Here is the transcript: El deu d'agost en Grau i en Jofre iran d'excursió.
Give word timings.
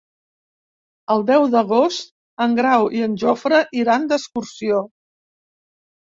El 1.15 1.19
deu 1.27 1.45
d'agost 1.55 2.09
en 2.47 2.57
Grau 2.61 2.87
i 3.01 3.05
en 3.09 3.15
Jofre 3.25 3.61
iran 3.83 4.09
d'excursió. 4.15 4.83